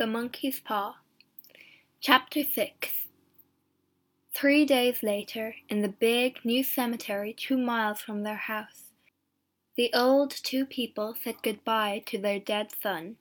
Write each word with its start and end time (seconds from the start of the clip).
The 0.00 0.06
Monkey's 0.06 0.60
Paw. 0.60 0.96
Chapter 2.00 2.42
6 2.42 2.88
Three 4.34 4.64
days 4.64 5.02
later, 5.02 5.56
in 5.68 5.82
the 5.82 5.90
big 5.90 6.42
new 6.42 6.64
cemetery 6.64 7.34
two 7.34 7.58
miles 7.58 8.00
from 8.00 8.22
their 8.22 8.48
house, 8.48 8.92
the 9.76 9.90
old 9.92 10.30
two 10.30 10.64
people 10.64 11.14
said 11.22 11.42
goodbye 11.42 12.02
to 12.06 12.16
their 12.16 12.38
dead 12.38 12.68
son. 12.82 13.16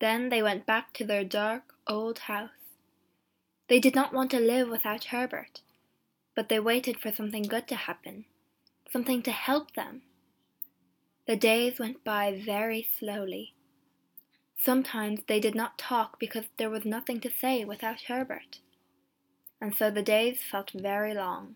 Then 0.00 0.30
they 0.30 0.42
went 0.42 0.64
back 0.64 0.94
to 0.94 1.04
their 1.04 1.22
dark 1.22 1.74
old 1.86 2.20
house. 2.20 2.72
They 3.68 3.78
did 3.78 3.94
not 3.94 4.14
want 4.14 4.30
to 4.30 4.40
live 4.40 4.70
without 4.70 5.12
Herbert, 5.12 5.60
but 6.34 6.48
they 6.48 6.58
waited 6.58 6.98
for 6.98 7.12
something 7.12 7.42
good 7.42 7.68
to 7.68 7.76
happen, 7.76 8.24
something 8.90 9.20
to 9.20 9.32
help 9.32 9.74
them. 9.74 10.00
The 11.26 11.36
days 11.36 11.78
went 11.78 12.04
by 12.04 12.40
very 12.42 12.88
slowly. 12.98 13.52
Sometimes 14.60 15.20
they 15.26 15.38
did 15.38 15.54
not 15.54 15.78
talk 15.78 16.18
because 16.18 16.46
there 16.56 16.70
was 16.70 16.84
nothing 16.84 17.20
to 17.20 17.30
say 17.30 17.64
without 17.64 18.02
Herbert, 18.02 18.58
and 19.60 19.74
so 19.74 19.90
the 19.90 20.02
days 20.02 20.42
felt 20.42 20.72
very 20.72 21.14
long. 21.14 21.54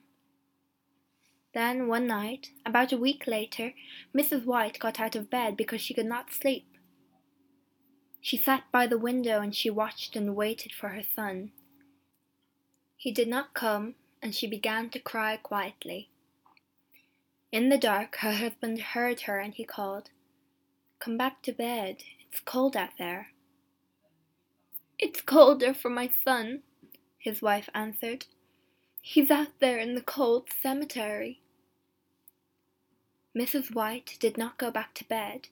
Then 1.52 1.88
one 1.88 2.06
night, 2.06 2.50
about 2.64 2.92
a 2.92 2.96
week 2.96 3.26
later, 3.26 3.74
Mrs. 4.16 4.46
White 4.46 4.78
got 4.78 5.00
out 5.00 5.16
of 5.16 5.28
bed 5.28 5.56
because 5.56 5.80
she 5.80 5.94
could 5.94 6.06
not 6.06 6.32
sleep. 6.32 6.66
She 8.20 8.36
sat 8.36 8.64
by 8.70 8.86
the 8.86 8.98
window 8.98 9.40
and 9.40 9.54
she 9.54 9.68
watched 9.68 10.14
and 10.14 10.36
waited 10.36 10.72
for 10.72 10.90
her 10.90 11.02
son. 11.02 11.50
He 12.96 13.10
did 13.10 13.26
not 13.26 13.52
come, 13.52 13.96
and 14.22 14.32
she 14.32 14.46
began 14.46 14.88
to 14.90 15.00
cry 15.00 15.36
quietly. 15.36 16.08
In 17.50 17.68
the 17.68 17.76
dark, 17.76 18.16
her 18.18 18.32
husband 18.32 18.80
heard 18.80 19.22
her 19.22 19.40
and 19.40 19.52
he 19.52 19.64
called, 19.64 20.10
Come 21.00 21.18
back 21.18 21.42
to 21.42 21.52
bed. 21.52 22.04
It's 22.32 22.40
cold 22.40 22.76
out 22.78 22.96
there. 22.98 23.28
It's 24.98 25.20
colder 25.20 25.74
for 25.74 25.90
my 25.90 26.10
son, 26.24 26.62
his 27.18 27.42
wife 27.42 27.68
answered. 27.74 28.24
He's 29.02 29.30
out 29.30 29.60
there 29.60 29.78
in 29.78 29.94
the 29.94 30.00
cold 30.00 30.48
cemetery. 30.62 31.42
Mrs. 33.36 33.74
White 33.74 34.16
did 34.18 34.38
not 34.38 34.56
go 34.56 34.70
back 34.70 34.94
to 34.94 35.04
bed, 35.04 35.48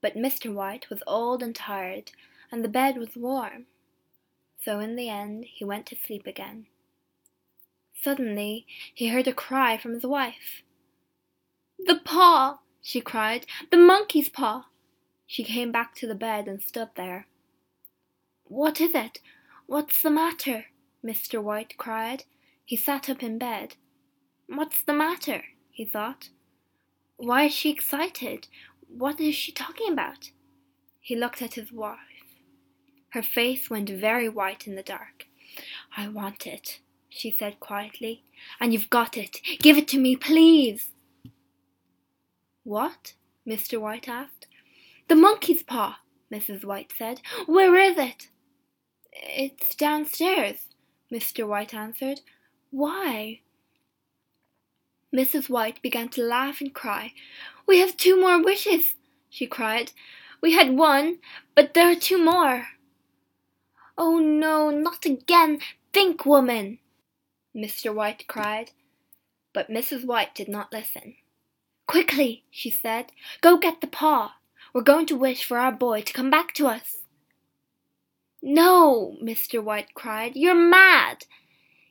but 0.00 0.16
Mr. 0.16 0.52
White 0.52 0.90
was 0.90 1.04
old 1.06 1.40
and 1.40 1.54
tired, 1.54 2.10
and 2.50 2.64
the 2.64 2.68
bed 2.68 2.96
was 2.96 3.14
warm. 3.14 3.66
So 4.60 4.80
in 4.80 4.96
the 4.96 5.08
end 5.08 5.44
he 5.44 5.64
went 5.64 5.86
to 5.86 5.96
sleep 5.96 6.26
again. 6.26 6.66
Suddenly 7.94 8.66
he 8.92 9.08
heard 9.08 9.28
a 9.28 9.32
cry 9.32 9.78
from 9.78 9.94
his 9.94 10.04
wife. 10.04 10.64
The 11.78 12.00
paw! 12.04 12.58
she 12.82 13.00
cried. 13.00 13.46
The 13.70 13.76
monkey's 13.76 14.28
paw! 14.28 14.64
She 15.30 15.44
came 15.44 15.70
back 15.70 15.94
to 15.96 16.06
the 16.06 16.14
bed 16.14 16.48
and 16.48 16.60
stood 16.62 16.88
there. 16.96 17.26
What 18.44 18.80
is 18.80 18.94
it? 18.94 19.20
What's 19.66 20.02
the 20.02 20.10
matter? 20.10 20.64
Mr. 21.04 21.42
White 21.42 21.76
cried. 21.76 22.24
He 22.64 22.76
sat 22.76 23.10
up 23.10 23.22
in 23.22 23.36
bed. 23.36 23.76
What's 24.46 24.82
the 24.82 24.94
matter? 24.94 25.44
he 25.70 25.84
thought. 25.84 26.30
Why 27.18 27.44
is 27.44 27.52
she 27.52 27.70
excited? 27.70 28.48
What 28.88 29.20
is 29.20 29.34
she 29.34 29.52
talking 29.52 29.92
about? 29.92 30.30
He 30.98 31.14
looked 31.14 31.42
at 31.42 31.54
his 31.54 31.70
wife. 31.70 31.98
Her 33.10 33.22
face 33.22 33.68
went 33.68 33.90
very 33.90 34.30
white 34.30 34.66
in 34.66 34.76
the 34.76 34.82
dark. 34.82 35.26
I 35.94 36.08
want 36.08 36.46
it, 36.46 36.80
she 37.10 37.30
said 37.30 37.60
quietly. 37.60 38.24
And 38.60 38.72
you've 38.72 38.88
got 38.88 39.18
it. 39.18 39.42
Give 39.58 39.76
it 39.76 39.88
to 39.88 39.98
me, 39.98 40.16
please. 40.16 40.88
What? 42.64 43.12
Mr. 43.46 43.78
White 43.78 44.08
asked. 44.08 44.46
The 45.08 45.16
monkey's 45.16 45.62
paw, 45.62 45.98
Mrs. 46.32 46.64
White 46.64 46.92
said. 46.96 47.20
Where 47.46 47.76
is 47.76 47.96
it? 47.96 48.28
It's 49.12 49.74
downstairs, 49.74 50.66
Mr. 51.12 51.46
White 51.46 51.74
answered. 51.74 52.20
Why? 52.70 53.40
Mrs. 55.14 55.48
White 55.48 55.80
began 55.80 56.10
to 56.10 56.22
laugh 56.22 56.60
and 56.60 56.74
cry. 56.74 57.14
We 57.66 57.78
have 57.78 57.96
two 57.96 58.20
more 58.20 58.42
wishes, 58.42 58.94
she 59.30 59.46
cried. 59.46 59.92
We 60.42 60.52
had 60.52 60.76
one, 60.76 61.18
but 61.54 61.72
there 61.72 61.90
are 61.90 61.94
two 61.94 62.22
more. 62.22 62.68
Oh 63.96 64.18
no, 64.18 64.70
not 64.70 65.06
again. 65.06 65.60
Think, 65.92 66.26
woman, 66.26 66.78
Mr. 67.56 67.92
White 67.94 68.26
cried. 68.28 68.72
But 69.54 69.70
Mrs. 69.70 70.04
White 70.04 70.34
did 70.34 70.48
not 70.48 70.72
listen. 70.72 71.14
Quickly, 71.86 72.44
she 72.50 72.68
said, 72.68 73.06
go 73.40 73.56
get 73.56 73.80
the 73.80 73.86
paw. 73.86 74.34
We're 74.78 74.84
going 74.84 75.06
to 75.06 75.16
wish 75.16 75.42
for 75.42 75.58
our 75.58 75.72
boy 75.72 76.02
to 76.02 76.12
come 76.12 76.30
back 76.30 76.54
to 76.54 76.68
us. 76.68 76.98
No, 78.40 79.16
Mr. 79.20 79.60
White 79.60 79.92
cried. 79.92 80.36
You're 80.36 80.54
mad. 80.54 81.24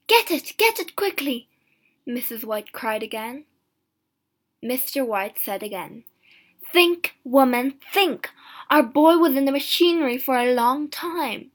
Get 0.08 0.31
it, 0.31 0.53
get 0.58 0.80
it 0.80 0.96
quickly, 0.96 1.50
Mrs. 2.08 2.46
White 2.46 2.72
cried 2.72 3.03
again. 3.03 3.44
Mr. 4.64 5.06
White 5.06 5.38
said 5.38 5.64
again, 5.64 6.06
Think, 6.72 7.16
woman, 7.25 7.74
think. 7.92 8.30
Our 8.70 8.84
boy 8.84 9.18
was 9.18 9.36
in 9.36 9.44
the 9.44 9.52
machinery 9.52 10.18
for 10.18 10.38
a 10.38 10.54
long 10.54 10.90
time. 10.90 11.52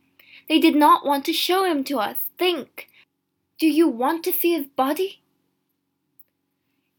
They 0.50 0.60
did 0.60 0.76
not 0.76 1.06
want 1.06 1.24
to 1.24 1.32
show 1.32 1.64
him 1.64 1.82
to 1.84 1.98
us. 1.98 2.18
Think. 2.36 2.90
Do 3.58 3.66
you 3.66 3.88
want 3.88 4.22
to 4.24 4.34
see 4.34 4.52
his 4.54 4.66
body? 4.66 5.22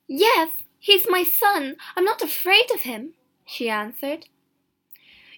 Yes, 0.07 0.50
he's 0.79 1.05
my 1.07 1.23
son. 1.23 1.75
I'm 1.95 2.03
not 2.03 2.23
afraid 2.23 2.71
of 2.71 2.79
him 2.79 3.13
she 3.45 3.69
answered. 3.69 4.27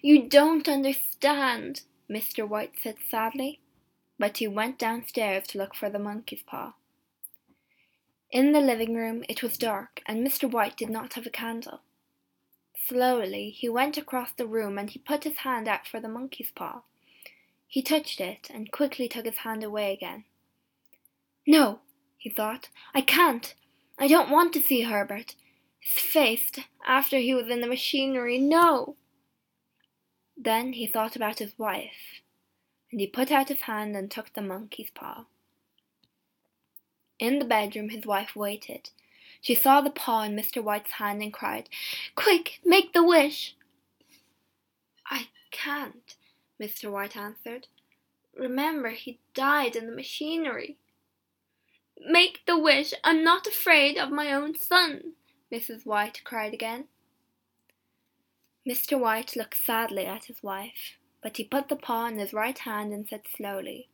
You 0.02 0.28
don't 0.28 0.68
understand, 0.70 1.82
Mr. 2.10 2.48
White 2.48 2.74
said 2.82 2.98
sadly, 3.10 3.60
but 4.20 4.38
he 4.38 4.48
went 4.48 4.78
downstairs 4.78 5.48
to 5.48 5.58
look 5.58 5.76
for 5.76 5.90
the 5.90 6.00
monkey's 6.00 6.44
paw. 6.44 6.74
In 8.32 8.52
the 8.52 8.62
living 8.62 8.94
room 8.96 9.24
it 9.30 9.42
was 9.42 9.58
dark, 9.58 10.02
and 10.06 10.26
Mr. 10.26 10.50
White 10.50 10.78
did 10.78 10.90
not 10.90 11.14
have 11.14 11.26
a 11.26 11.32
candle. 11.32 11.82
Slowly 12.88 13.50
he 13.50 13.68
went 13.70 13.98
across 13.98 14.32
the 14.32 14.46
room 14.46 14.78
and 14.78 14.90
he 14.90 15.00
put 15.00 15.24
his 15.24 15.38
hand 15.38 15.68
out 15.68 15.88
for 15.88 16.00
the 16.00 16.10
monkey's 16.10 16.52
paw. 16.52 16.82
He 17.68 17.82
touched 17.82 18.20
it 18.20 18.50
and 18.54 18.72
quickly 18.72 19.08
took 19.08 19.26
his 19.26 19.38
hand 19.38 19.64
away 19.64 19.92
again. 19.92 20.26
No, 21.48 21.80
he 22.18 22.30
thought, 22.30 22.70
I 22.94 23.02
can't. 23.02 23.54
I 23.98 24.08
don't 24.08 24.30
want 24.30 24.54
to 24.54 24.62
see 24.62 24.82
Herbert. 24.82 25.36
His 25.86 26.00
face 26.00 26.52
after 26.84 27.20
he 27.20 27.36
was 27.36 27.48
in 27.48 27.62
the 27.62 27.68
machinery, 27.68 28.40
no! 28.40 28.96
Then 30.36 30.74
he 30.74 30.88
thought 30.88 31.16
about 31.16 31.38
his 31.38 31.58
wife, 31.60 32.24
and 32.92 33.00
he 33.00 33.06
put 33.06 33.32
out 33.32 33.50
his 33.50 33.62
hand 33.62 33.96
and 33.96 34.10
took 34.10 34.34
the 34.34 34.42
monkey's 34.42 34.90
paw. 34.90 35.26
In 37.20 37.38
the 37.38 37.46
bedroom 37.46 37.90
his 37.90 38.04
wife 38.04 38.36
waited. 38.36 38.90
She 39.42 39.54
saw 39.54 39.80
the 39.80 39.92
paw 39.92 40.24
in 40.24 40.36
Mr. 40.36 40.64
White's 40.64 40.94
hand 40.94 41.22
and 41.22 41.32
cried, 41.32 41.70
Quick, 42.16 42.62
make 42.66 42.94
the 42.94 43.04
wish! 43.04 43.56
I 45.06 45.28
can't, 45.52 46.16
Mr. 46.60 46.92
White 46.92 47.16
answered. 47.16 47.68
Remember, 48.36 48.90
he 48.90 49.20
died 49.36 49.76
in 49.76 49.86
the 49.86 49.96
machinery. 49.96 50.78
Make 52.00 52.44
the 52.48 52.58
wish. 52.58 52.92
I'm 53.04 53.24
not 53.24 53.46
afraid 53.46 54.00
of 54.00 54.10
my 54.10 54.34
own 54.34 54.56
son, 54.56 55.14
Mrs. 55.56 55.86
White 55.86 56.22
cried 56.26 56.54
again. 56.54 56.90
Mr. 58.68 59.00
White 59.00 59.38
looked 59.38 59.56
sadly 59.56 60.06
at 60.06 60.26
his 60.26 60.44
wife, 60.44 60.98
but 61.24 61.38
he 61.38 61.46
put 61.46 61.70
the 61.70 61.78
paw 61.78 62.08
in 62.08 62.20
his 62.20 62.34
right 62.34 62.60
hand 62.60 62.92
and 62.92 63.08
said 63.08 63.22
slowly, 63.38 63.88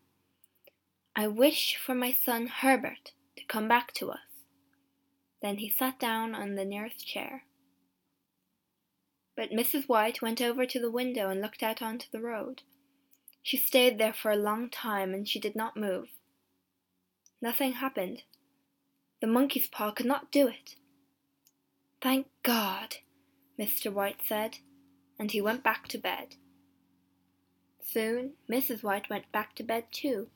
I 1.15 1.27
wish 1.27 1.75
for 1.75 1.93
my 1.93 2.11
son 2.11 2.47
Herbert 2.47 3.11
to 3.37 3.43
come 3.45 3.67
back 3.67 3.93
to 3.95 4.09
us. 4.09 4.45
Then 5.43 5.57
he 5.57 5.69
sat 5.69 5.99
down 5.99 6.33
on 6.33 6.55
the 6.55 6.65
nearest 6.65 7.05
chair. 7.05 7.43
But 9.35 9.51
Mrs. 9.51 9.87
White 9.87 10.19
went 10.19 10.41
over 10.41 10.65
to 10.65 10.79
the 10.79 10.89
window 10.89 11.29
and 11.29 11.41
looked 11.41 11.61
out 11.61 11.81
onto 11.83 12.07
the 12.11 12.21
road. 12.21 12.63
She 13.43 13.57
stayed 13.57 13.99
there 13.99 14.13
for 14.13 14.31
a 14.31 14.35
long 14.35 14.71
time 14.71 15.13
and 15.13 15.27
she 15.27 15.39
did 15.39 15.55
not 15.55 15.77
move. 15.77 16.07
Nothing 17.39 17.73
happened. 17.73 18.23
The 19.19 19.27
monkey's 19.27 19.67
paw 19.67 19.91
could 19.91 20.07
not 20.07 20.31
do 20.31 20.47
it. 20.47 20.75
Thank 22.01 22.27
God, 22.41 22.95
Mr. 23.59 23.93
White 23.93 24.21
said, 24.25 24.57
and 25.19 25.31
he 25.31 25.39
went 25.39 25.63
back 25.63 25.87
to 25.89 25.99
bed. 25.99 26.35
Soon 27.79 28.33
Mrs. 28.49 28.81
White 28.81 29.09
went 29.09 29.31
back 29.31 29.53
to 29.55 29.63
bed 29.63 29.85
too. 29.91 30.29